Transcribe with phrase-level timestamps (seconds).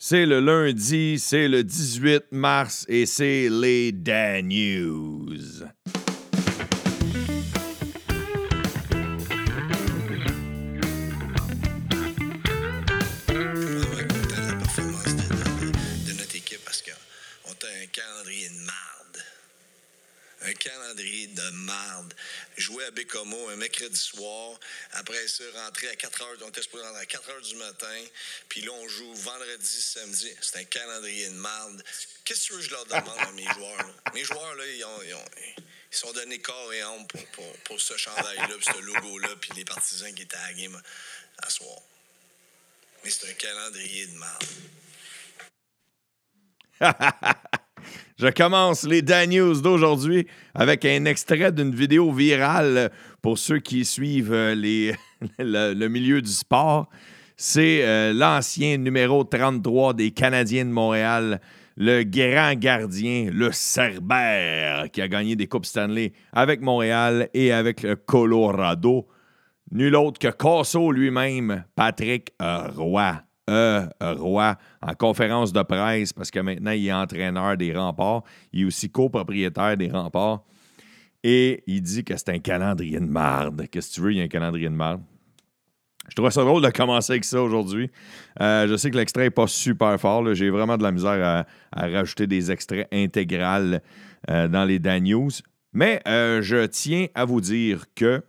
[0.00, 5.66] C'est le lundi, c'est le 18 mars et c'est les Dan News.
[20.58, 22.14] Calendrier de marde.
[22.56, 24.58] Jouer à Bécomo un mercredi soir.
[24.92, 26.36] Après ça, rentrer à 4 heures.
[26.42, 28.04] On était supposé rentrer à 4 heures du matin.
[28.48, 30.30] Puis là, on joue vendredi, samedi.
[30.40, 31.82] C'est un calendrier de marde.
[32.24, 33.94] Qu'est-ce que je leur demande à mes joueurs?
[34.14, 35.24] Mes joueurs, là, ils, ont, ils, ont-
[35.90, 39.50] ils sont donnés corps et âme pour, pour, pour ce chandail-là, puis ce logo-là, puis
[39.56, 40.82] les partisans qui étaient à la game
[41.38, 41.80] à soir.
[43.04, 44.44] Mais c'est un calendrier de marde.
[48.18, 52.90] Je commence les Dan News d'aujourd'hui avec un extrait d'une vidéo virale
[53.22, 54.54] pour ceux qui suivent euh,
[55.38, 56.88] le milieu du sport.
[57.36, 61.40] C'est euh, l'ancien numéro 33 des Canadiens de Montréal,
[61.76, 67.82] le grand gardien, le Cerbère, qui a gagné des Coupes Stanley avec Montréal et avec
[67.82, 69.06] le Colorado.
[69.70, 73.22] Nul autre que Casso lui-même, Patrick Roy.
[73.48, 78.22] Euh, Roy, en conférence de presse, parce que maintenant il est entraîneur des remparts.
[78.52, 80.44] Il est aussi copropriétaire des remparts.
[81.24, 83.66] Et il dit que c'est un calendrier de marde.
[83.70, 85.00] Qu'est-ce que tu veux, il y a un calendrier de marde?
[86.08, 87.90] Je trouve ça drôle de commencer avec ça aujourd'hui.
[88.40, 90.34] Euh, je sais que l'extrait n'est pas super fort.
[90.34, 93.82] J'ai vraiment de la misère à, rajouter des extraits intégrales
[94.30, 95.30] euh, dans les Dan News.
[95.72, 98.22] Mais je tiens à vous dire que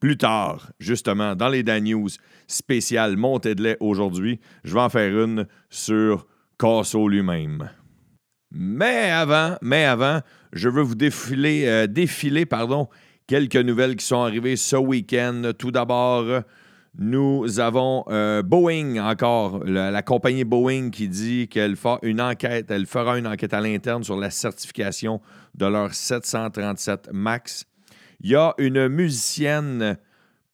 [0.00, 2.08] plus tard, justement, dans les Dan News
[2.46, 6.26] spéciales montée aujourd'hui, je vais en faire une sur
[6.58, 7.70] Casso lui-même.
[8.50, 10.20] Mais avant, mais avant,
[10.52, 12.88] je veux vous défiler, euh, pardon,
[13.26, 15.52] quelques nouvelles qui sont arrivées ce week-end.
[15.58, 16.42] Tout d'abord,
[16.98, 22.70] nous avons euh, Boeing encore, la, la compagnie Boeing qui dit qu'elle fera une enquête,
[22.70, 25.20] elle fera une enquête à l'interne sur la certification
[25.54, 27.66] de leur 737 MAX.
[28.20, 29.96] Il y a une musicienne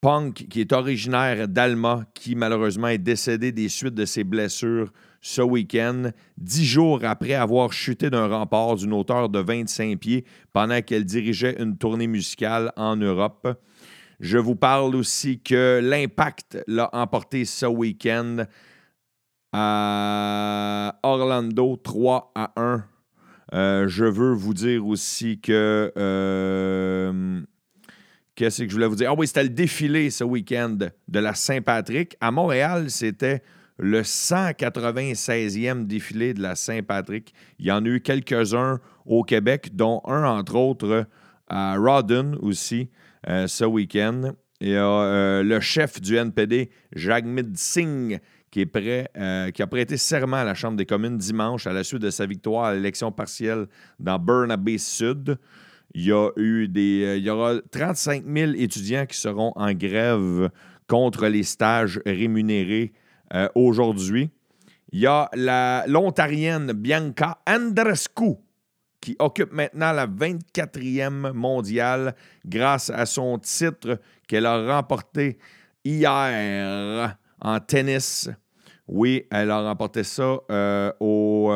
[0.03, 4.93] punk qui est originaire d'Alma qui malheureusement est décédée des suites de ses blessures
[5.23, 10.83] ce week-end, dix jours après avoir chuté d'un rempart d'une hauteur de 25 pieds pendant
[10.83, 13.49] qu'elle dirigeait une tournée musicale en Europe.
[14.21, 18.45] Je vous parle aussi que l'Impact l'a emporté ce week-end
[19.55, 22.85] à Orlando 3 à 1.
[23.55, 25.91] Euh, je veux vous dire aussi que.
[25.97, 27.41] euh,
[28.35, 29.11] Qu'est-ce que je voulais vous dire?
[29.11, 30.77] Ah oui, c'était le défilé ce week-end
[31.09, 32.17] de la Saint-Patrick.
[32.21, 33.43] À Montréal, c'était
[33.79, 37.33] le 196e défilé de la Saint-Patrick.
[37.59, 41.07] Il y en a eu quelques-uns au Québec, dont un, entre autres,
[41.49, 42.91] à Rawdon aussi,
[43.29, 44.33] euh, ce week-end.
[44.61, 48.19] Il y a le chef du NPD, Jagmeet Singh,
[48.55, 51.73] qui, est prêt, euh, qui a prêté serment à la Chambre des communes dimanche à
[51.73, 53.67] la suite de sa victoire à l'élection partielle
[53.99, 55.39] dans Burnaby Sud.
[55.97, 59.73] Il y, a eu des, euh, il y aura 35 000 étudiants qui seront en
[59.73, 60.51] grève
[60.89, 62.93] contre les stages rémunérés
[63.33, 64.31] euh, aujourd'hui.
[64.91, 65.31] Il y a
[65.87, 68.35] l'Ontarienne Bianca Andrescu
[69.01, 75.39] qui occupe maintenant la 24e mondiale grâce à son titre qu'elle a remporté
[75.85, 78.31] hier en tennis.
[78.89, 81.51] Oui, elle a remporté ça euh, au.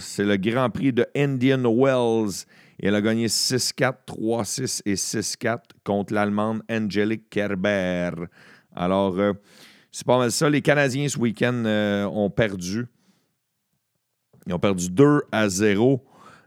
[0.00, 2.44] c'est le Grand Prix de Indian Wells.
[2.82, 8.10] Et elle a gagné 6-4, 3-6 et 6-4 contre l'Allemande Angelique Kerber.
[8.74, 9.34] Alors, euh,
[9.92, 10.48] c'est pas mal ça.
[10.48, 12.86] Les Canadiens, ce week-end, euh, ont perdu.
[14.46, 16.02] Ils ont perdu 2 à 0.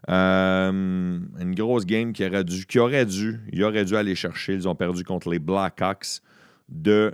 [0.09, 4.55] Euh, une grosse game qui aurait dû, qui aurait dû, ils auraient dû aller chercher.
[4.55, 6.19] Ils ont perdu contre les Blackhawks
[6.67, 7.13] de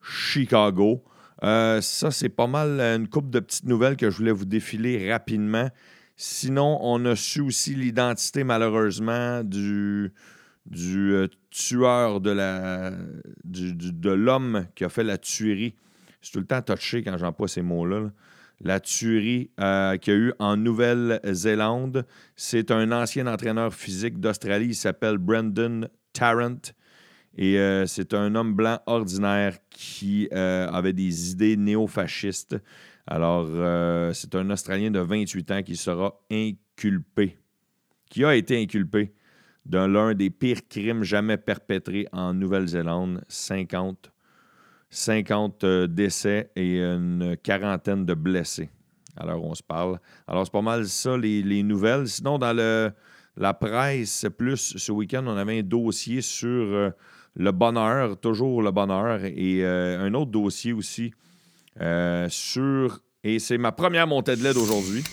[0.00, 1.02] Chicago.
[1.42, 5.68] Ça, c'est pas mal une coupe de petites nouvelles que je voulais vous défiler rapidement.
[6.16, 10.12] Sinon, on a su aussi l'identité, malheureusement, du,
[10.74, 12.92] euh, tueur de la
[13.44, 15.74] de l'homme qui a fait la tuerie.
[16.20, 18.00] C'est tout le temps touché quand j'emploie ces mots-là.
[18.00, 18.10] là.
[18.64, 22.06] La tuerie euh, qu'il y a eu en Nouvelle-Zélande.
[22.36, 24.66] C'est un ancien entraîneur physique d'Australie.
[24.66, 26.60] Il s'appelle Brendan Tarrant.
[27.36, 32.56] Et euh, c'est un homme blanc ordinaire qui euh, avait des idées néofascistes.
[33.06, 37.36] Alors, euh, c'est un Australien de 28 ans qui sera inculpé,
[38.08, 39.12] qui a été inculpé
[39.66, 44.12] de l'un des pires crimes jamais perpétrés en Nouvelle-Zélande, 50,
[44.90, 48.70] 50 euh, décès et une quarantaine de blessés.
[49.16, 49.98] Alors, on se parle.
[50.28, 52.06] Alors, c'est pas mal ça, les, les nouvelles.
[52.08, 52.92] Sinon, dans le,
[53.36, 56.90] la presse, plus ce week-end, on avait un dossier sur euh,
[57.34, 61.12] le bonheur, toujours le bonheur, et un autre dossier aussi
[61.80, 63.00] euh, sur.
[63.24, 65.04] Et c'est ma première montée de LED aujourd'hui.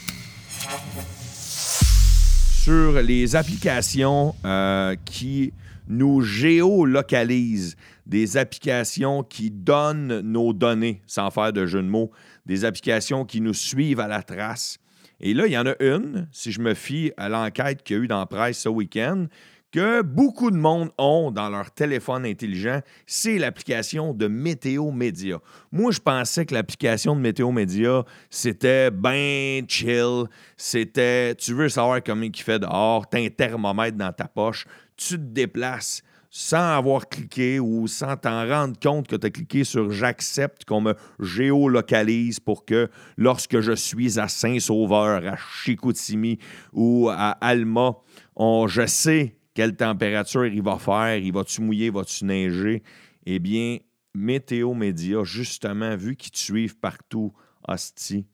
[2.63, 5.53] Sur les applications euh, qui
[5.87, 7.75] nous géolocalisent,
[8.05, 12.11] des applications qui donnent nos données, sans faire de jeu de mots,
[12.45, 14.77] des applications qui nous suivent à la trace.
[15.19, 17.99] Et là, il y en a une, si je me fie à l'enquête qu'il y
[17.99, 19.25] a eu dans la presse ce week-end,
[19.71, 25.39] que beaucoup de monde ont dans leur téléphone intelligent, c'est l'application de Météo Média.
[25.71, 30.25] Moi, je pensais que l'application de Météo Média, c'était ben chill.
[30.57, 34.65] C'était, tu veux savoir comment il fait dehors, tu as un thermomètre dans ta poche,
[34.97, 36.01] tu te déplaces
[36.31, 40.81] sans avoir cliqué ou sans t'en rendre compte que tu as cliqué sur J'accepte qu'on
[40.81, 46.37] me géolocalise pour que lorsque je suis à Saint-Sauveur, à Chicoutimi
[46.71, 47.95] ou à Alma,
[48.35, 52.81] on, je sais quelle température il va faire, il va-tu mouiller, va-tu neiger?
[53.25, 53.79] Eh bien,
[54.13, 57.33] Météo Média, justement, vu qu'ils te suivent partout,
[57.67, 58.25] hostie,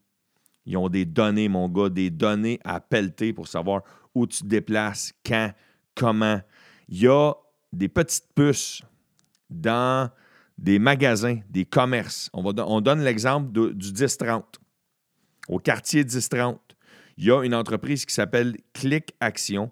[0.68, 3.82] ils ont des données, mon gars, des données à pelleter pour savoir
[4.14, 5.52] où tu te déplaces, quand,
[5.96, 6.42] comment.
[6.90, 7.34] Il y a
[7.74, 8.84] des petites puces
[9.50, 10.12] dans
[10.60, 12.30] des magasins, des commerces.
[12.34, 14.44] On, va, on donne l'exemple du 10-30.
[15.48, 16.60] Au quartier 10-30,
[17.18, 19.72] il y a une entreprise qui s'appelle Click Action.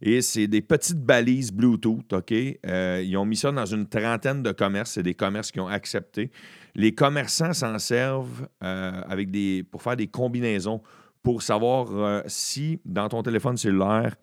[0.00, 2.32] Et c'est des petites balises Bluetooth, OK?
[2.32, 4.92] Euh, ils ont mis ça dans une trentaine de commerces.
[4.92, 6.30] C'est des commerces qui ont accepté.
[6.74, 10.82] Les commerçants s'en servent euh, avec des, pour faire des combinaisons
[11.22, 14.14] pour savoir euh, si dans ton téléphone cellulaire,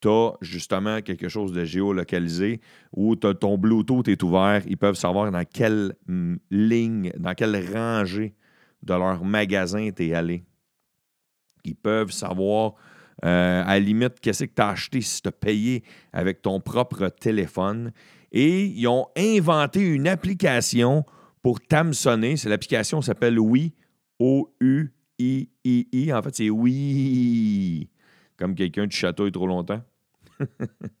[0.00, 2.60] tu as justement quelque chose de géolocalisé
[2.96, 4.62] ou ton Bluetooth est ouvert.
[4.66, 8.34] Ils peuvent savoir dans quelle mm, ligne, dans quelle rangée
[8.82, 10.44] de leur magasin tu es allé.
[11.64, 12.74] Ils peuvent savoir
[13.24, 15.82] euh, à la limite, qu'est-ce que tu as acheté si tu as payé
[16.12, 17.92] avec ton propre téléphone?
[18.32, 21.04] Et ils ont inventé une application
[21.42, 22.36] pour t'hameçonner.
[22.36, 23.74] C'est l'application s'appelle Oui,
[24.18, 26.12] O-U-I-I-I.
[26.12, 27.88] En fait, c'est Oui.
[28.36, 29.82] Comme quelqu'un du château est trop longtemps.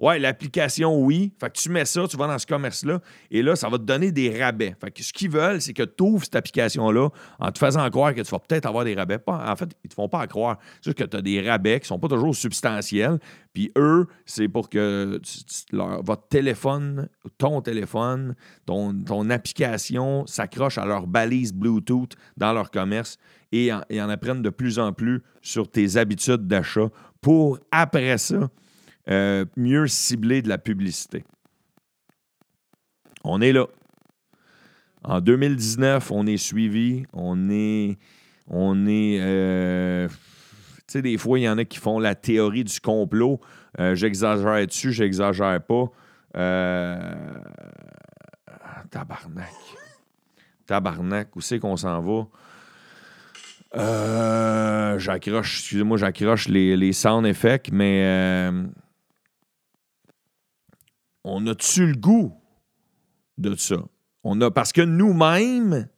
[0.00, 1.32] Ouais, l'application, oui.
[1.38, 3.00] Fait que tu mets ça, tu vas dans ce commerce-là,
[3.30, 4.74] et là, ça va te donner des rabais.
[4.80, 8.14] Fait que ce qu'ils veulent, c'est que tu ouvres cette application-là en te faisant croire
[8.14, 9.18] que tu vas peut-être avoir des rabais.
[9.26, 10.58] en fait, ils te font pas croire.
[10.76, 13.18] C'est juste que tu as des rabais qui sont pas toujours substantiels.
[13.52, 15.20] Puis eux, c'est pour que
[16.02, 23.18] votre téléphone, ton téléphone, ton, ton application s'accroche à leur balise Bluetooth dans leur commerce
[23.52, 26.88] et en, et en apprennent de plus en plus sur tes habitudes d'achat
[27.20, 28.48] pour, après ça,
[29.10, 31.24] euh, mieux cibler de la publicité.
[33.24, 33.66] On est là.
[35.02, 37.98] En 2019, on est suivi, on est.
[38.46, 39.18] On est.
[39.20, 40.14] Euh, tu
[40.86, 43.40] sais, des fois, il y en a qui font la théorie du complot.
[43.78, 45.86] Euh, j'exagère dessus, j'exagère pas.
[48.90, 49.52] tabarnak.
[50.66, 52.26] Tabarnak, où c'est qu'on s'en va?
[54.98, 58.50] j'accroche, excusez-moi, j'accroche les, les sound effects, mais
[61.24, 62.32] on a-tu le goût
[63.38, 63.76] de ça?
[64.22, 65.88] On a, parce que nous-mêmes,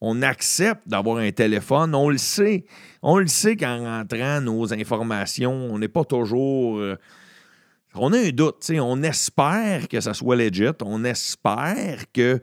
[0.00, 2.66] on accepte d'avoir un téléphone, on le sait.
[3.02, 6.78] On le sait qu'en rentrant nos informations, on n'est pas toujours.
[6.78, 6.96] Euh,
[7.94, 12.42] on a un doute, on espère que ça soit legit, on espère que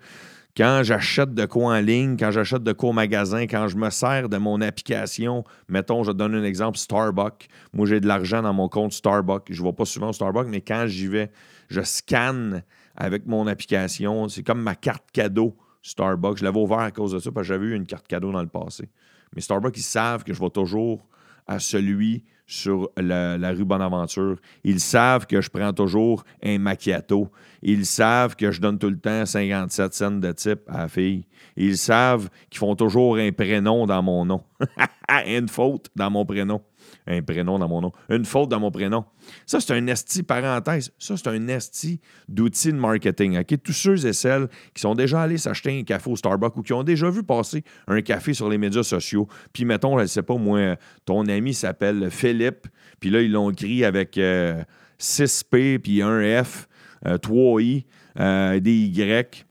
[0.56, 3.90] quand j'achète de quoi en ligne, quand j'achète de quoi au magasin, quand je me
[3.90, 7.48] sers de mon application, mettons, je donne un exemple, Starbucks.
[7.74, 9.48] Moi, j'ai de l'argent dans mon compte Starbucks.
[9.50, 11.32] Je ne vais pas souvent Starbucks, mais quand j'y vais,
[11.70, 12.64] je scanne
[12.96, 14.28] avec mon application.
[14.30, 16.38] C'est comme ma carte cadeau Starbucks.
[16.38, 18.42] Je l'avais ouvert à cause de ça parce que j'avais eu une carte cadeau dans
[18.42, 18.90] le passé.
[19.36, 21.08] Mais Starbucks, ils savent que je vais toujours
[21.48, 24.38] à celui sur la, rue Bonaventure.
[24.64, 27.32] Ils savent que je prends toujours un macchiato.
[27.62, 31.26] Ils savent que je donne tout le temps 57 cents de type à la fille.
[31.56, 34.44] Ils savent qu'ils font toujours un prénom dans mon nom.
[35.26, 36.62] une faute dans mon prénom
[37.08, 39.06] un prénom dans mon nom, une faute dans mon prénom.
[39.46, 43.44] Ça, c'est un esti, parenthèse, ça, c'est un esti d'outils de marketing.
[43.64, 46.74] Tous ceux et celles qui sont déjà allés s'acheter un café au Starbucks ou qui
[46.74, 50.24] ont déjà vu passer un café sur les médias sociaux, puis mettons, je ne sais
[50.24, 52.68] pas, moi, ton ami s'appelle Philippe,
[53.00, 56.68] puis là, ils l'ont écrit avec 6P, euh, puis un F,
[57.06, 57.84] 3I,
[58.20, 59.46] euh, euh, des Y.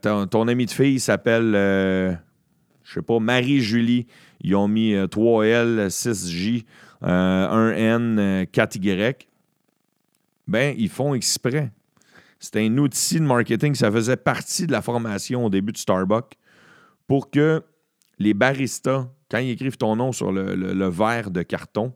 [0.00, 1.52] Ton, ton, ami de fille s'appelle,
[2.84, 4.06] je sais pas, Marie-Julie.
[4.40, 6.64] Ils ont mis 3L, euh, 6J,
[7.02, 9.26] 1N, 4Y.
[10.46, 11.70] Ben, ils font exprès.
[12.40, 13.74] C'est un outil de marketing.
[13.74, 16.34] Ça faisait partie de la formation au début de Starbucks
[17.06, 17.62] pour que
[18.18, 21.92] les baristas, quand ils écrivent ton nom sur le, verre de carton,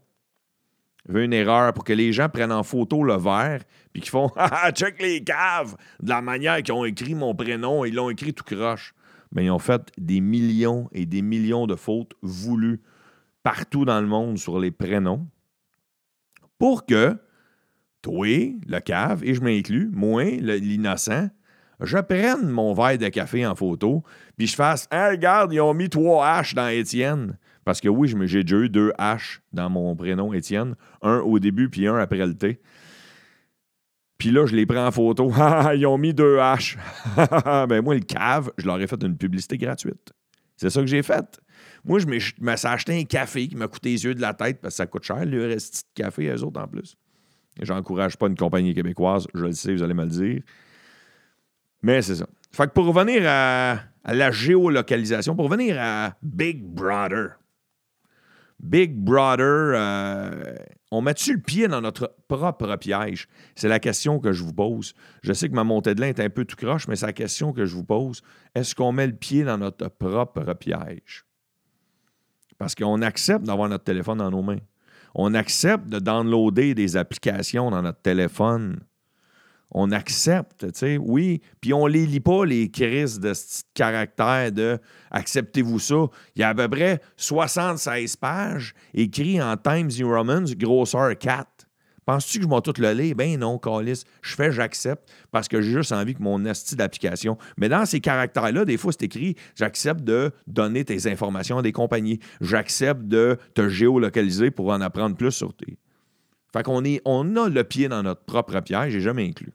[1.09, 4.71] une erreur pour que les gens prennent en photo le verre puis qu'ils font Ah,
[4.71, 8.45] check les caves de la manière qu'ils ont écrit mon prénom, ils l'ont écrit tout
[8.45, 8.95] croche.
[9.33, 12.81] Ben, ils ont fait des millions et des millions de fautes voulues
[13.43, 15.27] partout dans le monde sur les prénoms
[16.59, 17.19] pour que
[18.03, 18.27] toi,
[18.67, 21.29] le cave, et je m'inclus, moi, l'innocent,
[21.81, 24.03] je prenne mon verre de café en photo,
[24.37, 27.37] puis je fasse Hey, regarde, ils ont mis trois H dans Étienne.
[27.65, 31.69] Parce que oui, j'ai déjà eu deux H dans mon prénom Étienne, un au début,
[31.69, 32.61] puis un après le T.
[34.23, 35.33] Puis là, je les prends en photo.
[35.75, 36.77] ils ont mis deux H.
[37.67, 40.13] ben moi, le cave, je leur ai fait une publicité gratuite.
[40.57, 41.41] C'est ça que j'ai fait.
[41.85, 44.75] Moi, je me acheté un café qui m'a coûté les yeux de la tête parce
[44.75, 46.95] que ça coûte cher, le reste de café, eux autres en plus.
[47.61, 50.43] J'encourage pas une compagnie québécoise, je le sais, vous allez me le dire.
[51.83, 52.27] Mais c'est ça.
[52.53, 57.41] Fait que pour revenir à, la géolocalisation, pour revenir à Big Brother.
[58.63, 60.55] Big Brother, euh,
[60.93, 63.29] on met-tu le pied dans notre propre piège?
[63.57, 64.95] C'est la question que je vous pose.
[65.23, 67.13] Je sais que ma montée de lin est un peu tout croche, mais c'est la
[67.13, 68.23] question que je vous pose.
[68.55, 71.25] Est-ce qu'on met le pied dans notre propre piège?
[72.57, 74.61] Parce qu'on accepte d'avoir notre téléphone dans nos mains.
[75.15, 78.81] On accepte de downloader des applications dans notre téléphone.
[79.75, 81.41] On accepte, tu sais, oui.
[81.61, 84.79] Puis on les lit pas, les crises de ce caractère de
[85.11, 86.07] acceptez-vous ça.
[86.37, 91.47] Il y a à peu près 76 pages écrites en Times New Romans, grosseur 4.
[92.05, 93.15] Penses-tu que je vais tout le lire?
[93.15, 94.03] Ben non, Calis.
[94.23, 97.39] Je fais, j'accepte parce que j'ai juste envie que mon esti d'application.
[97.57, 101.73] Mais dans ces caractères-là, des fois, c'est écrit j'accepte de donner tes informations à des
[101.73, 102.19] compagnies.
[102.41, 105.79] J'accepte de te géolocaliser pour en apprendre plus sur tes.
[106.53, 109.53] Fait qu'on on a le pied dans notre propre piège, j'ai jamais inclus.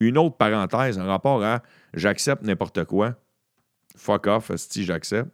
[0.00, 1.62] Une autre parenthèse en rapport à
[1.94, 3.16] j'accepte n'importe quoi.
[3.96, 5.30] Fuck off, si j'accepte.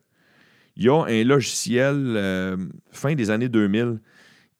[0.77, 2.57] Il y a un logiciel euh,
[2.91, 4.01] fin des années 2000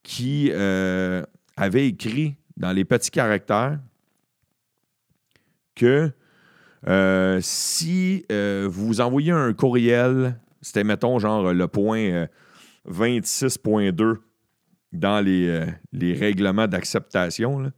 [0.05, 1.23] qui euh,
[1.57, 3.79] avait écrit dans les petits caractères
[5.73, 6.11] que
[6.87, 12.27] euh, si vous envoyez un courriel, c'était, mettons, genre le point
[12.87, 14.15] 26.2 euh,
[14.93, 17.71] dans les, les règlements d'acceptation,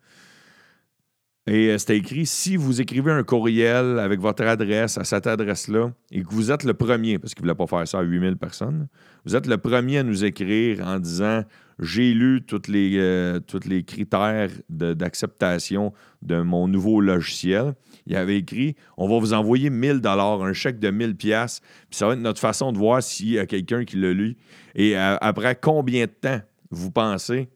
[1.47, 6.21] et c'était écrit si vous écrivez un courriel avec votre adresse à cette adresse-là et
[6.21, 8.87] que vous êtes le premier, parce qu'il ne voulait pas faire ça à 8000 personnes,
[9.25, 11.43] vous êtes le premier à nous écrire en disant
[11.79, 17.75] j'ai lu tous les, euh, les critères d'acceptation de, mon nouveau logiciel.
[18.07, 21.97] Il avait écrit on va vous envoyer 1000 dollars, un chèque de 1000 pièces, puis
[21.97, 24.35] ça va être notre façon de voir s'il y a quelqu'un qui l'a lu.
[24.75, 27.47] Et euh, après combien de temps vous pensez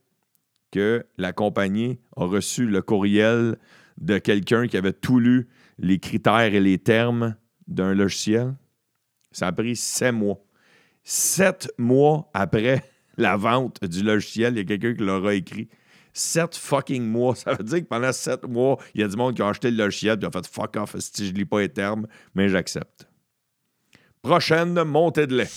[0.71, 3.57] que la compagnie a reçu le courriel
[3.98, 7.36] de quelqu'un qui avait tout lu les critères et les termes
[7.67, 8.53] d'un logiciel?
[9.31, 10.43] Ça a pris sept mois.
[11.03, 12.83] Sept mois après
[13.17, 15.69] la vente du logiciel, il y a quelqu'un qui l'aura écrit.
[16.13, 17.36] Sept fucking mois.
[17.36, 19.71] Ça veut dire que pendant sept mois, il y a du monde qui a acheté
[19.71, 23.07] le logiciel et a fait fuck off si je lis pas les termes, mais j'accepte.
[24.21, 25.50] Prochaine montée de lait.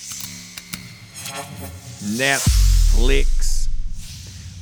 [2.16, 3.68] Netflix.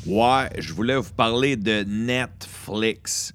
[0.06, 3.34] Ouais, je voulais vous parler de Netflix.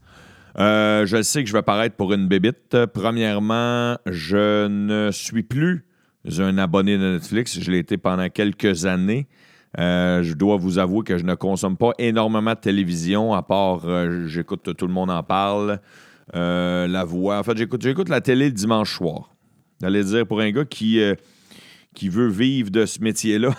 [0.59, 2.85] Euh, je sais que je vais paraître pour une bébite.
[2.93, 5.85] Premièrement, je ne suis plus
[6.39, 7.59] un abonné de Netflix.
[7.59, 9.27] Je l'ai été pendant quelques années.
[9.79, 13.81] Euh, je dois vous avouer que je ne consomme pas énormément de télévision, à part
[13.85, 15.79] euh, j'écoute Tout le monde en parle,
[16.35, 17.39] euh, La Voix.
[17.39, 19.35] En fait, j'écoute, la télé le dimanche soir.
[19.81, 20.99] J'allais dire, pour un gars qui,
[21.93, 23.55] qui veut vivre de ce métier-là,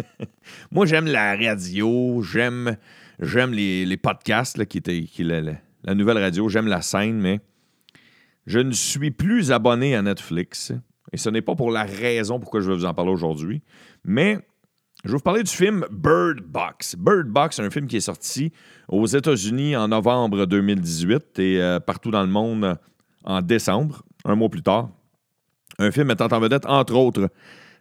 [0.70, 2.76] moi, j'aime la radio, j'aime,
[3.20, 5.24] j'aime les, podcasts, qui étaient qui,
[5.94, 7.40] nouvelle radio, j'aime la scène, mais
[8.46, 10.72] je ne suis plus abonné à Netflix.
[11.12, 13.62] Et ce n'est pas pour la raison pourquoi je vais vous en parler aujourd'hui,
[14.04, 14.38] mais
[15.04, 16.96] je vais vous parler du film Bird Box.
[16.96, 18.52] Bird Box, c'est un film qui est sorti
[18.88, 22.76] aux États-Unis en novembre 2018 et euh, partout dans le monde
[23.24, 24.90] en décembre, un mois plus tard.
[25.78, 27.28] Un film mettant en vedette, entre autres,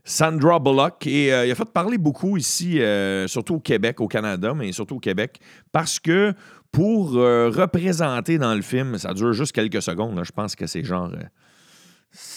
[0.03, 1.07] Sandra Bullock.
[1.07, 4.71] Et euh, il a fait parler beaucoup ici, euh, surtout au Québec, au Canada, mais
[4.71, 5.39] surtout au Québec,
[5.71, 6.33] parce que
[6.75, 11.09] pour représenter dans le film, ça dure juste quelques secondes, je pense que c'est genre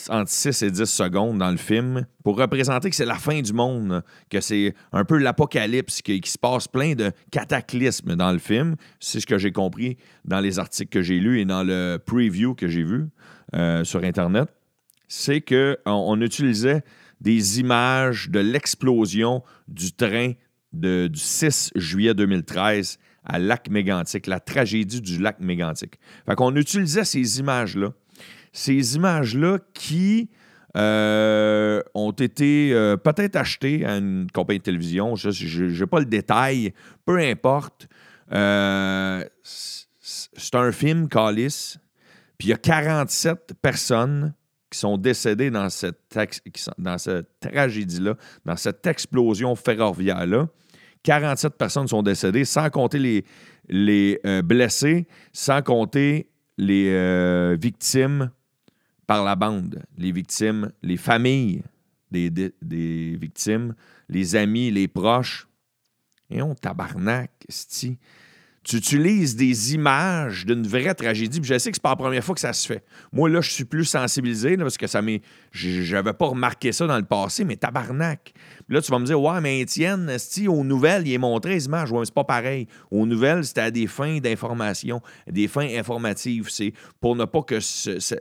[0.09, 3.53] entre 6 et 10 secondes dans le film pour représenter que c'est la fin du
[3.53, 8.77] monde, que c'est un peu l'apocalypse, qu'il se passe plein de cataclysmes dans le film.
[9.01, 12.55] C'est ce que j'ai compris dans les articles que j'ai lus et dans le preview
[12.55, 13.09] que j'ai vu
[13.55, 14.49] euh, sur Internet.
[15.09, 16.83] C'est qu'on on utilisait
[17.21, 20.33] des images de l'explosion du train
[20.73, 25.99] du 6 juillet 2013 à Lac Mégantic, la tragédie du lac Mégantic.
[26.27, 27.93] Fait qu'on utilisait ces images-là
[28.53, 30.31] ces images-là qui
[30.77, 36.07] euh, ont été euh, peut-être achetées à une compagnie de télévision, je n'ai pas le
[36.07, 36.73] détail,
[37.05, 37.89] peu importe.
[38.33, 41.77] Euh, c'est un film, Calis,
[42.37, 44.35] puis il y a 47 personnes
[44.71, 45.99] qui sont décédés dans cette,
[46.77, 50.49] dans cette tragédie-là, dans cette explosion ferroviaire-là.
[51.03, 53.25] 47 personnes sont décédées, sans compter
[53.69, 58.31] les, euh, blessés, sans compter les euh, victimes
[59.07, 61.63] par la bande, les victimes, les familles
[62.11, 63.75] des, des, victimes,
[64.09, 65.47] les amis, les proches.
[66.31, 67.99] Et on tabarnak, sti
[68.69, 71.41] tu utilises des images d'une vraie tragédie.
[71.41, 72.85] Puis je sais que c'est pas la première fois que ça se fait.
[73.13, 75.23] Moi, là, je suis plus sensibilisé parce que ça m'est.
[75.53, 78.35] J'avais pas remarqué ça dans le passé, mais tabarnak.
[78.69, 81.67] Là, tu vas me dire, ouais, mais Étienne, si aux nouvelles, il est montré les
[81.67, 81.91] images.
[81.91, 82.67] Ouais, mais c'est pas pareil.
[82.91, 86.49] Aux nouvelles, c'était à des fins d'information, des fins informatives.
[86.51, 87.59] C'est pour ne pas que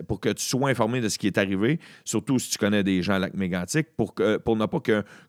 [0.04, 3.02] pour que tu sois informé de ce qui est arrivé, surtout si tu connais des
[3.02, 4.80] gens à lac mégantic, pour, que, pour ne pas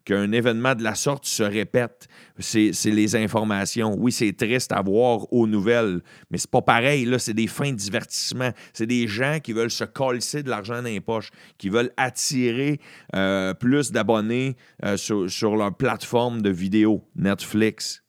[0.04, 2.08] qu'un événement de la sorte se répète.
[2.38, 3.94] C'est les informations.
[3.98, 6.00] Oui, c'est triste à voir aux nouvelles.
[6.30, 8.50] Mais c'est pas pareil, là, c'est des fins de divertissement.
[8.72, 12.80] C'est des gens qui veulent se coller de l'argent dans les poches, qui veulent attirer
[13.14, 18.02] euh, plus d'abonnés euh, leur plateforme de vidéo, Netflix.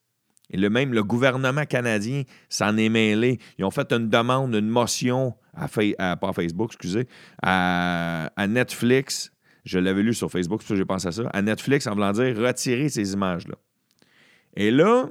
[0.51, 3.39] Et le même, le gouvernement canadien s'en est mêlé.
[3.57, 7.07] Ils ont fait une demande, une motion, à, Facebook, excusez,
[7.41, 9.31] à, Netflix.
[9.65, 11.29] Je l'avais lu sur Facebook, c'est j'ai pensé à ça.
[11.33, 13.55] À Netflix, en voulant dire retirer ces images-là.
[14.55, 15.07] Et là,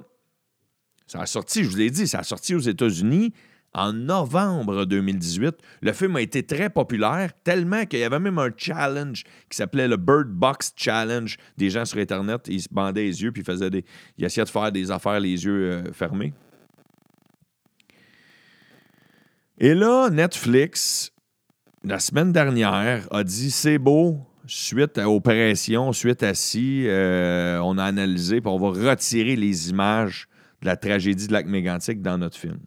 [1.07, 3.33] ça a sorti, je vous l'ai dit, ça a sorti aux États-Unis
[3.75, 5.57] en novembre 2018.
[5.83, 9.89] Le film a été très populaire, tellement qu'il y avait même un challenge qui s'appelait
[9.89, 11.37] le Bird Box Challenge.
[11.57, 13.85] Des gens sur Internet, ils se bandaient les yeux puis ils, faisaient des,
[14.17, 16.33] ils essayaient de faire des affaires les yeux euh, fermés.
[19.59, 21.13] Et là, Netflix,
[21.85, 27.77] la semaine dernière, a dit c'est beau, suite à opération, suite à ci, euh, on
[27.77, 30.29] a analysé, puis on va retirer les images
[30.63, 32.59] de la tragédie de lac mégantic dans notre film.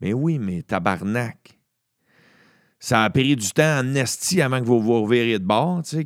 [0.00, 1.58] Mais oui, mais tabarnak.
[2.80, 5.82] Ça a pris du temps en esti avant que vous vous revériez de bord.
[5.82, 6.04] Tu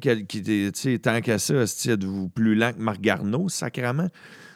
[0.75, 4.09] sais, tant qu'à ça, êtes-vous plus lent que Marc Garneau, sacrément?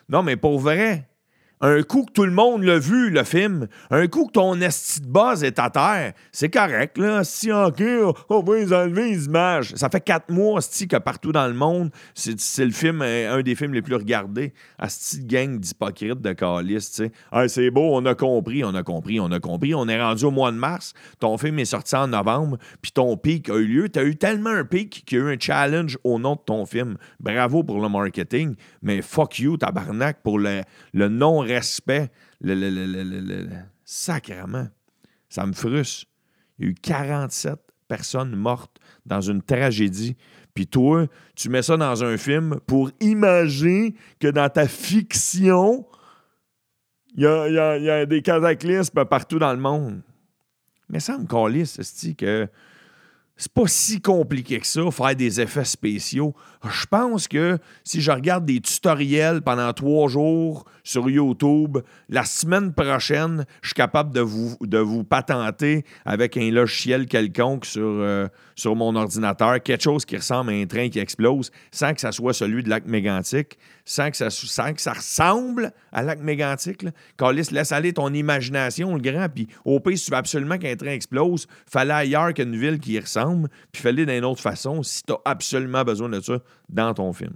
[0.09, 1.09] Non, mais pour vrai,
[1.61, 5.01] un coup que tout le monde l'a vu, le film, un coup que ton esti
[5.01, 7.25] de base est à terre, c'est correct, là.
[7.25, 7.71] Si, on
[8.41, 9.75] va les enlever les images.
[9.75, 13.43] Ça fait quatre mois, esti, que partout dans le monde, c'est le film, euh, un
[13.43, 14.53] des films les plus regardés.
[14.83, 17.49] Esti de gang d'hypocrites de calice, tu sais.
[17.49, 19.75] c'est beau, on a compris, on a compris, on a compris.
[19.75, 20.93] On est rendu au mois de mars.
[21.21, 23.89] Ton film est sorti en novembre, puis ton pic a eu lieu.
[23.89, 26.41] Tu as eu tellement un pic qu'il y a eu un challenge au nom de
[26.45, 26.97] ton film.
[27.21, 33.49] Bravo pour le marketing, mais fuck you, tabarnak, pour le, le non respect, le.
[35.29, 36.07] Ça me frustre.
[36.59, 40.17] Il y a eu 47 personnes mortes dans une tragédie.
[40.55, 45.87] Puis toi, tu mets ça dans un film pour imaginer que dans ta fiction,
[47.15, 50.01] il y a, des cataclysmes partout dans le monde.
[50.89, 51.79] Mais ça me calisse,
[52.17, 52.49] que
[53.37, 56.35] c'est pas si compliqué que ça, faire des effets spéciaux.
[56.65, 62.73] Je pense que si je regarde des tutoriels pendant trois jours sur YouTube, la semaine
[62.73, 68.27] prochaine, je suis capable de vous, de vous patenter avec un logiciel quelconque sur, euh,
[68.57, 72.11] sur mon ordinateur, quelque chose qui ressemble à un train qui explose, sans que ça
[72.11, 76.85] soit celui de lac mégantique, sans que ça, sans que ça ressemble à lac mégantique.
[77.19, 80.75] Carlis, laisse aller ton imagination, le grand, puis au pire, si tu veux absolument qu'un
[80.75, 85.03] train explose, fallait ailleurs qu'une ville qui y ressemble, puis fallait d'une autre façon si
[85.03, 86.39] tu as absolument besoin de ça
[86.71, 87.35] dans ton film.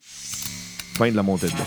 [0.00, 1.58] Fin de la montée de lait.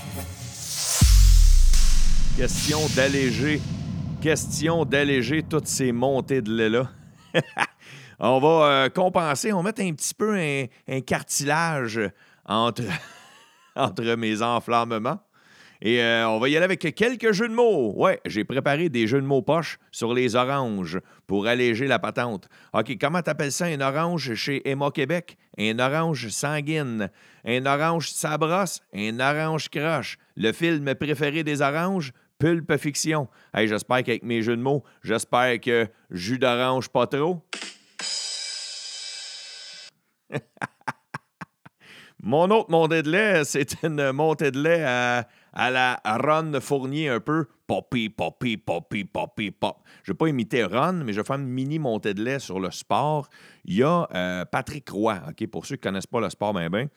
[2.37, 3.61] Question d'alléger.
[4.19, 6.89] Question d'alléger toutes ces montées de lait-là.
[8.19, 11.99] on va euh, compenser, on va mettre un petit peu un, cartilage
[12.45, 12.83] entre,
[14.15, 15.19] mes enflammements.
[15.81, 17.93] Et euh, on va y aller avec quelques jeux de mots.
[17.95, 22.47] Ouais, j'ai préparé des jeux de mots poches sur les oranges pour alléger la patente.
[22.73, 25.37] OK, comment t'appelles ça un orange chez Emma Québec?
[25.59, 27.09] Un orange sanguine.
[27.45, 28.81] Un orange sabrosse.
[28.93, 30.17] Un orange croche.
[30.37, 32.13] Le film préféré des oranges?
[32.37, 33.29] Pulpe fiction.
[33.53, 37.41] Hey, j'espère qu'avec mes jeux de mots, j'espère que jus d'orange pas trop.
[42.23, 47.19] Mon autre montée de lait, c'est une montée de lait à, la Ron Fournier un
[47.19, 47.45] peu.
[47.67, 49.77] Poppy, poppy, poppy, poppy, pop.
[50.03, 52.39] Je ne vais pas imiter Ron, mais je vais faire une mini montée de lait
[52.39, 53.27] sur le sport.
[53.63, 55.19] Il y a euh, Patrick Roy,
[55.51, 56.89] pour ceux qui ne connaissent pas le sport, ben ben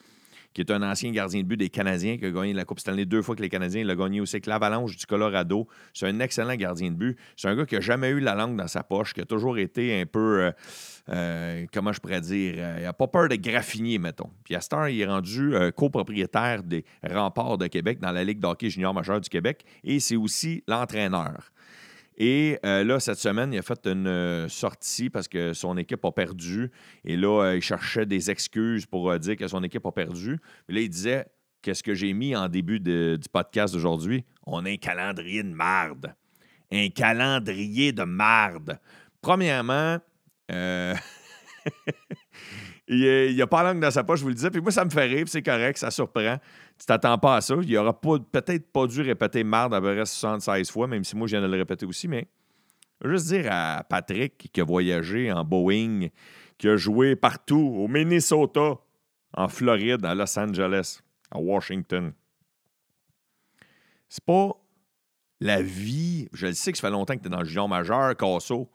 [0.53, 3.05] qui est un ancien gardien de but des Canadiens, qui a gagné la Coupe Stanley
[3.05, 3.83] deux fois que les Canadiens.
[3.83, 5.69] Il a gagné aussi avec l'Avalanche du Colorado.
[5.93, 7.19] C'est un excellent gardien de but.
[7.37, 9.59] C'est un gars qui n'a jamais eu la langue dans sa poche, qui a toujours
[9.59, 10.51] été un peu, euh,
[11.11, 14.31] euh, comment je pourrais dire, euh, il n'a pas peur de graffiner, mettons.
[14.45, 18.71] Puis à Star, il est rendu copropriétaire des remparts de Québec dans la Ligue d'hockey
[18.71, 21.51] junior majeur du Québec et c'est aussi l'entraîneur.
[22.21, 26.05] Et euh, là, cette semaine, il a fait une euh, sortie parce que son équipe
[26.05, 26.73] a perdu.
[27.05, 30.41] Et là, euh, il cherchait des excuses pour dire que son équipe a perdu.
[30.69, 31.27] Mais là, il disait
[31.63, 34.25] Qu'est-ce que j'ai mis en début du podcast d'aujourd'hui?
[34.47, 36.15] On a un calendrier de marde.
[36.73, 38.79] Un calendrier de marde.
[39.21, 39.99] Premièrement,
[42.89, 44.51] il n'y a pas la langue dans sa poche, je vous le disais.
[44.51, 46.39] Puis moi, ça me fait rire, c'est correct, ça surprend.
[46.79, 47.55] Tu t'attends pas à ça.
[47.63, 51.27] Il aura peut-être pas dû répéter marde à peu près 76 fois, même si moi,
[51.27, 52.09] je viens de le répéter aussi.
[52.09, 52.29] Mais
[53.05, 56.09] juste dire à Patrick qui a voyagé en Boeing,
[56.57, 58.77] qui a joué partout, au Minnesota,
[59.35, 62.13] en Floride, à Los Angeles, à Washington.
[64.09, 64.53] C'est pas
[65.41, 66.29] la vie.
[66.33, 68.71] Je le sais que ça fait longtemps que tu es dans le junior majeur, Casso.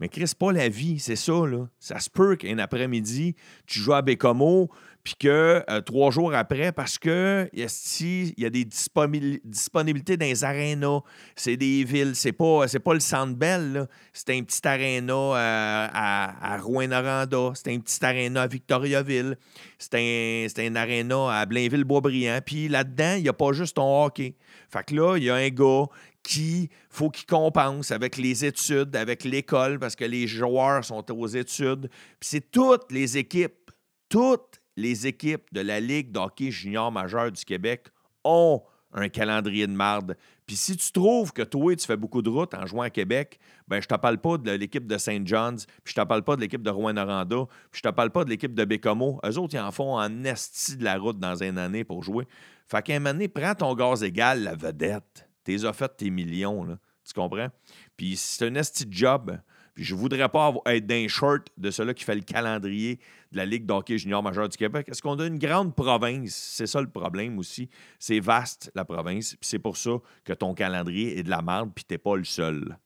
[0.00, 1.34] Mais Chris, pas la vie, c'est ça.
[1.78, 3.34] Ça se peut qu'un après-midi,
[3.66, 4.70] tu joues à Bécomo,
[5.04, 10.44] puis que euh, trois jours après, parce que il y a des disponibilités dans les
[10.44, 11.00] arénas,
[11.36, 16.54] c'est des villes, c'est pas, pas le Centre Bell, c'est un petit aréna euh, à,
[16.54, 19.36] à Rouen-Noranda, c'est un petit aréna à Victoriaville,
[19.78, 24.34] c'est un, un aréna à Blainville-Boisbriand, puis là-dedans, il n'y a pas juste ton hockey.
[24.70, 25.84] Fait que là, il y a un gars
[26.24, 31.26] qui faut qu'il compense avec les études, avec l'école, parce que les joueurs sont aux
[31.28, 31.88] études.
[32.18, 33.70] Puis c'est toutes les équipes,
[34.08, 37.88] toutes les équipes de la Ligue d'hockey junior majeur du Québec
[38.24, 38.62] ont
[38.94, 40.16] un calendrier de marde.
[40.46, 43.38] Puis si tu trouves que toi, tu fais beaucoup de route en jouant à Québec,
[43.66, 45.26] ben je te parle pas de l'équipe de St.
[45.26, 48.24] John's, puis je te parle pas de l'équipe de Rouen-Noranda, puis je te parle pas
[48.24, 49.20] de l'équipe de Bécomo.
[49.24, 52.26] Eux autres, ils en font en esti de la route dans une année pour jouer.
[52.66, 55.23] Fait qu'à un moment donné, prends ton gaz égal, la vedette.
[55.44, 56.78] T'es as fait tes millions, là.
[57.04, 57.48] Tu comprends?
[57.96, 59.38] Puis c'est un esti job.
[59.74, 63.00] Puis je voudrais pas être d'un short de ceux qui fait le calendrier
[63.32, 64.88] de la Ligue d'hockey junior majeur du Québec.
[64.88, 66.34] Est-ce qu'on a une grande province?
[66.34, 67.68] C'est ça le problème aussi.
[67.98, 69.34] C'est vaste, la province.
[69.34, 72.24] Puis c'est pour ça que ton calendrier est de la merde, puis t'es pas le
[72.24, 72.78] seul.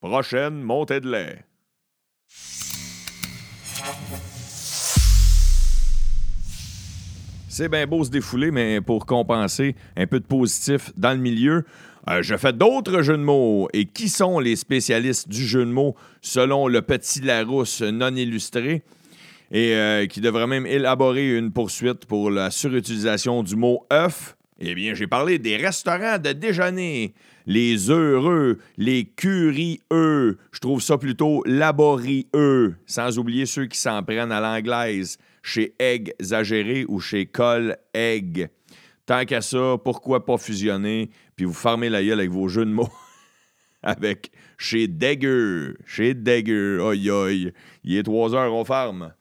[0.00, 1.44] Prochaine montée de lait.
[7.56, 11.64] C'est bien beau se défouler, mais pour compenser un peu de positif dans le milieu,
[12.10, 13.70] euh, je fais d'autres jeux de mots.
[13.72, 18.82] Et qui sont les spécialistes du jeu de mots selon le petit Larousse non illustré?
[19.50, 24.36] Et euh, qui devrait même élaborer une poursuite pour la surutilisation du mot œuf?
[24.60, 27.14] Eh bien, j'ai parlé des restaurants de déjeuner,
[27.46, 29.78] les heureux, les curieux.
[29.90, 36.12] Je trouve ça plutôt laborieux, sans oublier ceux qui s'en prennent à l'anglaise chez Egg
[36.18, 38.48] Exagéré ou chez Col Egg.
[39.06, 42.70] Tant qu'à ça, pourquoi pas fusionner puis vous farmer la gueule avec vos jeux de
[42.70, 42.92] mots
[43.82, 45.74] avec chez Dagger.
[45.84, 46.78] Chez Dagger.
[46.82, 47.52] Aïe aïe.
[47.84, 49.12] Il est 3 heures, on farme.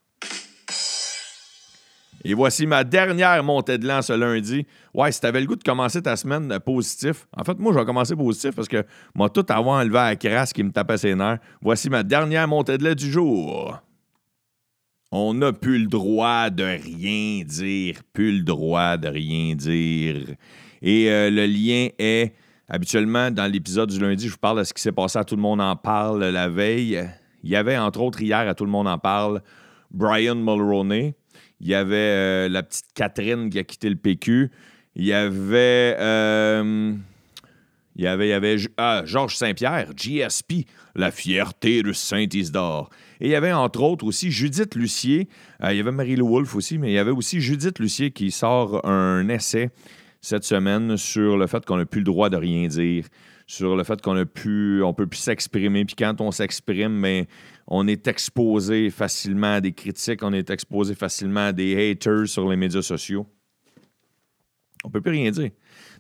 [2.27, 4.65] Et voici ma dernière montée de l'an ce lundi.
[4.95, 7.85] Ouais, si t'avais le goût de commencer ta semaine positif, en fait, moi, je vais
[7.85, 8.83] commencer positif parce que
[9.13, 11.37] moi, tout avant enlevé à crasse qui me tapait ses nerfs.
[11.61, 13.79] Voici ma dernière montée de lait du jour.
[15.11, 20.35] On n'a plus le droit de rien dire, plus le droit de rien dire.
[20.81, 22.33] Et euh, le lien est,
[22.67, 25.35] habituellement, dans l'épisode du lundi, je vous parle de ce qui s'est passé à Tout
[25.35, 27.07] le monde en parle la veille.
[27.43, 29.43] Il y avait, entre autres, hier, à Tout le monde en parle,
[29.91, 31.13] Brian Mulroney.
[31.59, 34.51] Il y avait euh, la petite Catherine qui a quitté le PQ.
[34.95, 35.95] Il y avait...
[35.99, 36.93] Euh,
[37.97, 40.65] il y avait, il y avait ah, Georges Saint-Pierre, GSP,
[40.95, 42.89] la fierté de Saint-Isidore.
[43.21, 45.29] Et il y avait entre autres aussi Judith Lucier.
[45.63, 48.31] Euh, il y avait Marie-Lou Wolfe aussi, mais il y avait aussi Judith Lucier qui
[48.31, 49.69] sort un essai
[50.19, 53.05] cette semaine sur le fait qu'on n'a plus le droit de rien dire,
[53.47, 55.85] sur le fait qu'on a pu, on peut plus s'exprimer.
[55.85, 57.27] Puis quand on s'exprime, mais ben,
[57.67, 62.49] on est exposé facilement à des critiques, on est exposé facilement à des haters sur
[62.49, 63.25] les médias sociaux.
[64.83, 65.49] On peut plus rien dire.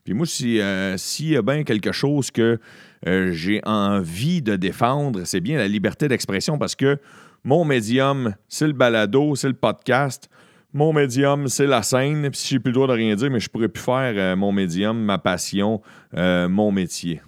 [0.03, 2.59] Puis moi, euh, s'il y a bien quelque chose que
[3.07, 6.99] euh, j'ai envie de défendre, c'est bien la liberté d'expression parce que
[7.43, 10.29] mon médium, c'est le balado, c'est le podcast.
[10.71, 12.29] Mon médium, c'est la scène.
[12.29, 14.51] Puis j'ai plus le droit de rien dire, mais je pourrais plus faire euh, mon
[14.51, 15.81] médium, ma passion,
[16.13, 17.21] mon métier.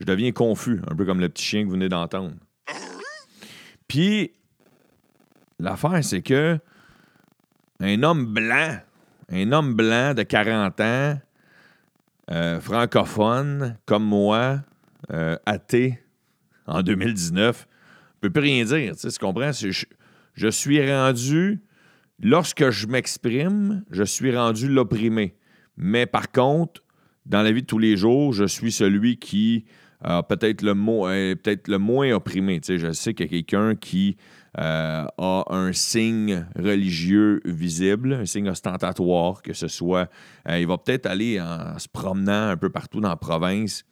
[0.00, 2.34] Je deviens confus, un peu comme le petit chien que vous venez d'entendre.
[3.86, 4.32] Puis,
[5.58, 6.58] l'affaire, c'est que
[7.80, 8.78] un homme blanc
[9.30, 11.20] un homme blanc de 40 ans,
[12.30, 14.60] euh, francophone, comme moi,
[15.12, 16.00] euh, athée,
[16.66, 17.66] en 2019,
[18.22, 18.96] ne peut plus rien dire.
[18.96, 19.52] Tu comprends?
[19.52, 19.84] Je,
[20.34, 21.62] je, suis rendu,
[22.20, 25.36] lorsque je m'exprime, je suis rendu l'opprimé.
[25.76, 26.82] Mais par contre,
[27.26, 29.64] dans la vie de tous les jours, je suis celui qui
[30.02, 32.60] peut-être le, peut le moins opprimé.
[32.66, 34.16] Je sais qu'il y a quelqu'un qui
[34.58, 40.10] euh, a un signe religieux visible, un signe ostentatoire, que ce soit,
[40.48, 43.84] euh, il va peut-être aller en se promenant un peu partout dans la province,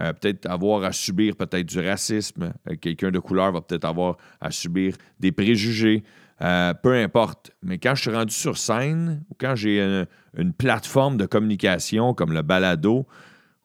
[0.00, 2.52] euh, peut-être avoir à subir peut-être du racisme.
[2.70, 6.04] Euh, quelqu'un de couleur va peut-être avoir à subir des préjugés.
[6.42, 7.50] Euh, peu importe.
[7.62, 12.32] Mais quand je suis rendu sur scène ou quand j'ai une plateforme de communication comme
[12.32, 13.06] le balado,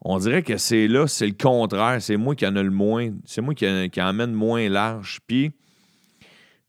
[0.07, 1.99] on dirait que c'est là, c'est le contraire.
[1.99, 3.09] C'est moi qui en a le moins.
[3.25, 5.19] C'est moi qui, en- qui moins large.
[5.25, 5.51] Puis,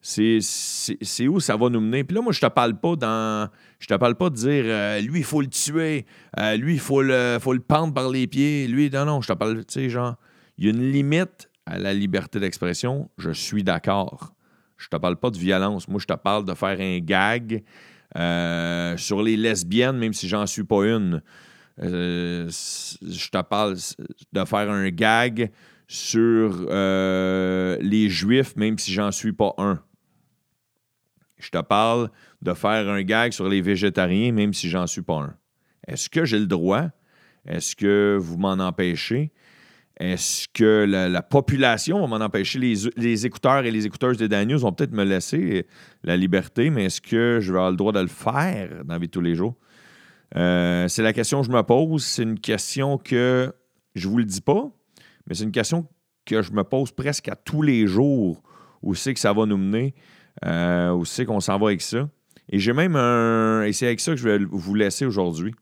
[0.01, 2.03] c'est, où ça va nous mener?
[2.03, 3.51] Puis là, moi, je te pas dans.
[3.79, 6.07] Je te parle pas de dire euh, lui, il faut le tuer.
[6.39, 8.67] Euh, lui, il faut le, faut le pendre par les pieds.
[8.69, 10.15] Lui, non, non, je te parle, tu sais, genre,
[10.57, 13.11] il y a une limite à la liberté d'expression.
[13.19, 14.33] Je suis d'accord.
[14.79, 15.89] Je te parle pas de violence.
[15.89, 17.63] Moi, je te parle de faire un gag
[18.17, 21.21] euh, sur les lesbiennes, même si j'en suis pas une.
[21.83, 23.77] Euh, je te parle
[24.33, 25.51] de faire un gag
[25.89, 29.81] sur euh, les juifs, même si j'en suis pas un.
[31.39, 32.11] Je te parle
[32.43, 35.35] de faire un gag sur les végétariens, même si j'en suis pas un.
[35.87, 36.89] Est-ce que j'ai le droit?
[37.47, 39.33] Est-ce que vous m'en empêchez?
[39.99, 42.59] Est-ce que la, la population va m'en empêcher?
[42.59, 45.67] Les, écouteurs et les écouteuses de Daniels vont peut-être me laisser
[46.03, 48.99] la liberté, mais est-ce que je vais avoir le droit de le faire dans la
[48.99, 49.55] vie de tous les jours?
[50.37, 52.05] Euh, c'est la question que je me pose.
[52.05, 53.53] C'est une question que
[53.95, 54.71] je vous le dis pas,
[55.27, 55.89] mais c'est une question
[56.25, 58.43] que je me pose presque à tous les jours.
[58.83, 59.95] Où c'est que ça va nous mener?
[60.45, 62.09] Euh, où c'est qu'on s'en va avec ça?
[62.51, 63.63] Et j'ai même un.
[63.65, 65.55] Et c'est avec ça que je vais vous laisser aujourd'hui.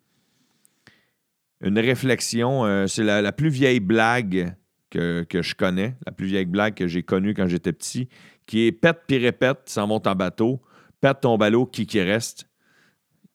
[1.60, 2.64] Une réflexion.
[2.64, 4.54] euh, c'est la, plus vieille blague
[4.90, 8.08] que, que je connais, la plus vieille blague que j'ai connue quand j'étais petit,
[8.46, 10.60] qui est pète puis répète, s'en monte en bateau,
[11.00, 12.46] pète ton ballot, qui qui reste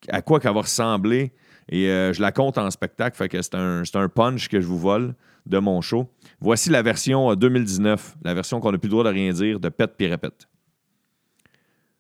[0.08, 1.34] à quoi qu'elle va ressembler.
[1.72, 4.80] Et euh, je la compte en spectacle, fait que c'est un, punch que je vous
[4.80, 5.14] vole
[5.46, 6.10] de mon show.
[6.40, 9.60] Voici la version euh, 2019, la version qu'on n'a plus le droit de rien dire,
[9.60, 10.10] de pète puis.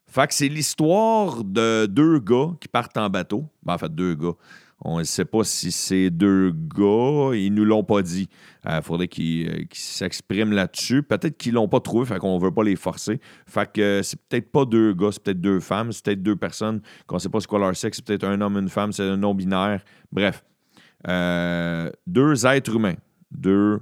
[0.07, 3.45] Fait que c'est l'histoire de deux gars qui partent en bateau.
[3.61, 4.33] Ben, en fait, deux gars.
[4.81, 7.31] On ne sait pas si c'est deux gars.
[7.33, 8.29] Ils nous l'ont pas dit.
[8.65, 11.03] Il faudrait qu'ils euh, qu'ils s'expriment là-dessus.
[11.03, 13.19] Peut-être qu'ils l'ont pas trouvé, fait qu'on veut pas les forcer.
[13.45, 16.35] Fait que euh, c'est peut-être pas deux gars, c'est peut-être deux femmes, c'est peut-être deux
[16.35, 19.03] personnes qu'on sait pas c'est quoi leur sexe, c'est peut-être un homme, une femme, c'est
[19.03, 19.83] un non-binaire.
[20.11, 20.43] Bref.
[21.07, 22.95] Euh, deux êtres humains.
[23.31, 23.81] Deux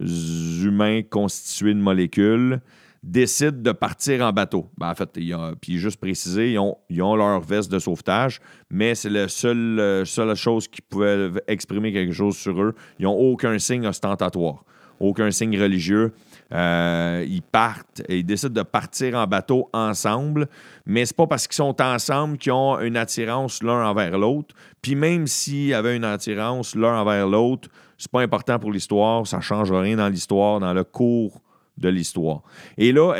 [0.00, 2.60] humains constitués de molécules
[3.02, 4.66] décident de partir en bateau.
[4.76, 7.70] Ben, en fait, il y a- puis juste préciser, ils ont, ils ont leur veste
[7.70, 12.60] de sauvetage, mais c'est la seule, euh, seule chose qui pouvait exprimer quelque chose sur
[12.60, 12.74] eux.
[12.98, 14.64] Ils n'ont aucun signe ostentatoire,
[15.00, 16.12] aucun signe religieux.
[16.50, 20.48] Euh, ils partent et ils décident de partir en bateau ensemble,
[20.86, 24.54] mais c'est pas parce qu'ils sont ensemble qu'ils ont une attirance l'un envers l'autre.
[24.80, 29.26] Puis même s'il y avait une attirance l'un envers l'autre, c'est pas important pour l'histoire,
[29.26, 31.42] ça change rien dans l'histoire, dans le cours
[31.78, 32.42] de l'histoire.
[32.76, 33.14] Et là,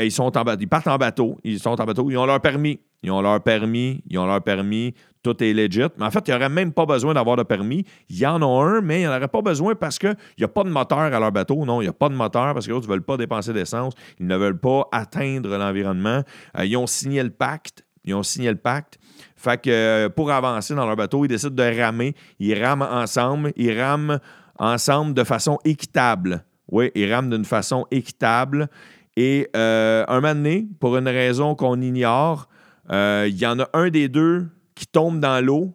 [0.45, 3.21] bateau, ils partent en bateau, ils sont en bateau, ils ont leur permis, ils ont
[3.21, 5.83] leur permis, ils ont leur permis, tout est legit.
[5.99, 7.85] Mais en fait, il n'y même pas besoin d'avoir de permis.
[8.09, 10.45] Il y en a un, mais il n'y en aurait pas besoin parce qu'il n'y
[10.45, 11.65] a pas de moteur à leur bateau.
[11.65, 13.95] Non, il n'y a pas de moteur parce que ne veulent pas dépenser d'essence.
[14.19, 16.23] Ils ne veulent pas atteindre l'environnement.
[16.59, 17.85] Euh, ils ont signé le pacte.
[18.05, 18.99] Ils ont signé le pacte.
[19.37, 22.15] Fait que euh, pour avancer dans leur bateau, ils décident de ramer.
[22.39, 23.53] Ils rament ensemble.
[23.57, 24.19] Ils rament
[24.59, 26.45] ensemble de façon équitable.
[26.71, 28.69] Oui, ils rament d'une façon équitable.
[29.17, 32.49] Et euh, un moment donné, pour une raison qu'on ignore,
[32.93, 35.73] euh, il y en a un des deux qui tombe dans l'eau,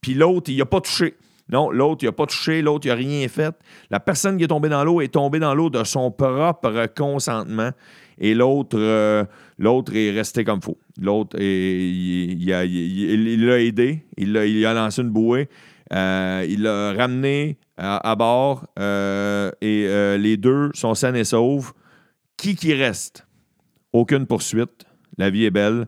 [0.00, 1.14] puis l'autre, il n'a pas touché.
[1.50, 3.54] Non, l'autre, il n'a pas touché, l'autre, il n'a rien fait.
[3.90, 7.70] La personne qui est tombée dans l'eau est tombée dans l'eau de son propre consentement.
[8.18, 9.24] Et l'autre, euh,
[9.58, 10.78] l'autre est resté comme faux.
[11.00, 15.48] L'autre, il, l'a aidé, il il a lancé une bouée,
[15.92, 21.24] euh, il l'a ramené à, à bord euh, et euh, les deux sont sains et
[21.24, 21.72] saufs.
[22.36, 23.26] Qui qui reste?
[23.92, 24.84] Aucune poursuite.
[25.18, 25.86] La vie est belle.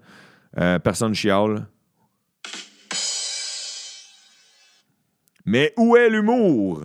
[0.58, 1.66] Euh, personne chiale.
[5.46, 6.84] Mais où est l'humour?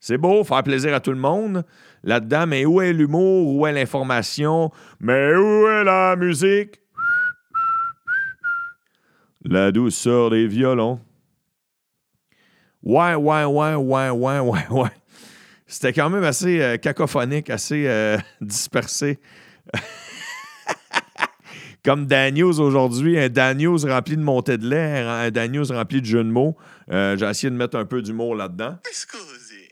[0.00, 1.64] C'est beau, faire plaisir à tout le monde
[2.04, 3.54] là-dedans, mais où est l'humour?
[3.54, 4.70] Où est l'information?
[5.00, 6.80] Mais où est la musique?
[9.44, 11.00] La douceur des violons.
[12.86, 14.90] Ouais, ouais, ouais, ouais, ouais, ouais, ouais.
[15.66, 19.18] C'était quand même assez euh, cacophonique, assez euh, dispersé.
[21.84, 26.22] Comme Daniels aujourd'hui, un Daniels rempli de montée de lait, un Daniels rempli de jeux
[26.22, 26.56] de mots.
[26.92, 28.76] Euh, J'ai essayé de mettre un peu d'humour là-dedans.
[28.88, 29.68] Excusez.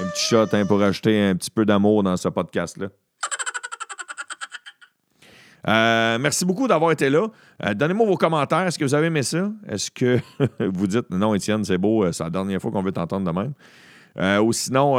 [0.00, 2.88] Un petit shot hein, pour ajouter un petit peu d'amour dans ce podcast-là.
[5.68, 7.26] Euh, merci beaucoup d'avoir été là.
[7.64, 8.66] Euh, Donnez-moi vos commentaires.
[8.66, 9.50] Est-ce que vous avez aimé ça?
[9.68, 10.18] Est-ce que
[10.60, 13.38] vous dites non, Étienne, c'est beau, euh, c'est la dernière fois qu'on veut t'entendre de
[13.38, 13.52] même?
[14.42, 14.96] Ou sinon,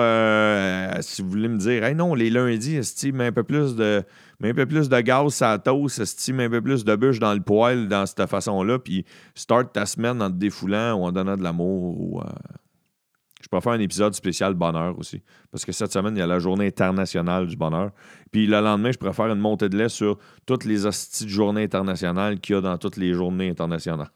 [1.02, 4.04] si vous voulez me dire, hey, non, les lundis, esti, mets un peu plus de,
[4.44, 7.18] un peu plus de gaz sur la toast, esti, mets un peu plus de bûche
[7.18, 11.12] dans le poêle, dans cette façon-là, puis start ta semaine en te défoulant ou en
[11.12, 12.00] donnant de l'amour.
[12.00, 12.22] Ou,
[13.48, 15.24] Je pourrais faire un épisode spécial bonheur aussi.
[15.50, 17.92] Parce que cette semaine, il y a la journée internationale du bonheur.
[18.30, 21.30] Puis le lendemain, je pourrais faire une montée de lait sur toutes les hosties de
[21.30, 24.12] journées internationales qu'il y a dans toutes les journées internationales.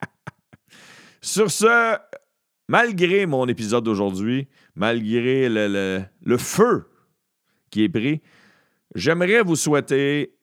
[1.22, 1.96] sur ce,
[2.68, 6.90] malgré mon épisode d'aujourd'hui, malgré le, le feu
[7.70, 8.20] qui est pris,
[8.94, 10.36] j'aimerais vous souhaiter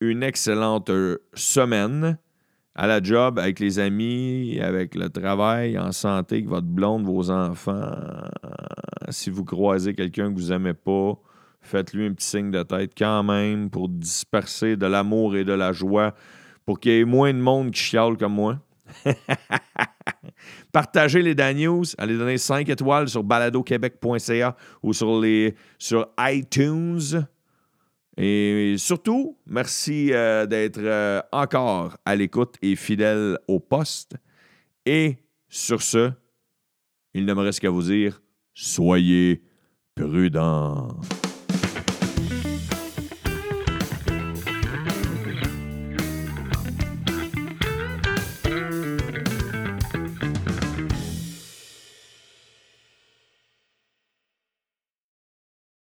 [0.00, 0.90] une excellente
[1.34, 2.18] semaine
[2.74, 7.30] à la job, avec les amis, avec le travail, en santé, avec votre blonde, vos
[7.30, 7.96] enfants.
[9.10, 11.14] Si vous croisez quelqu'un que vous n'aimez pas,
[11.62, 15.72] faites-lui un petit signe de tête quand même pour disperser de l'amour et de la
[15.72, 16.14] joie,
[16.64, 18.58] pour qu'il y ait moins de monde qui chiale comme moi.
[20.72, 21.84] Partagez les Dan News.
[21.98, 27.26] Allez donner 5 étoiles sur baladoquebec.ca ou sur, les, sur iTunes.
[28.16, 34.16] Et surtout, merci euh, d'être euh, encore à l'écoute et fidèle au poste.
[34.84, 35.16] Et
[35.48, 36.10] sur ce,
[37.14, 38.20] il ne me reste qu'à vous dire,
[38.54, 39.42] soyez
[39.94, 40.88] prudents.